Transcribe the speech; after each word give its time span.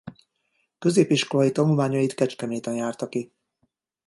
Középiskolai 0.79 1.51
tanulmányait 1.51 2.13
Kecskeméten 2.13 2.75
járta 2.75 3.09
ki. 3.09 3.31